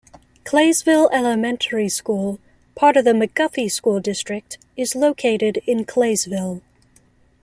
Claysville 0.45 1.09
Elementary 1.13 1.87
School, 1.87 2.39
part 2.73 2.97
of 2.97 3.05
the 3.05 3.11
McGuffey 3.11 3.69
School 3.71 3.99
District 3.99 4.57
is 4.75 4.95
located 4.95 5.61
in 5.67 5.85
Claysville. 5.85 6.61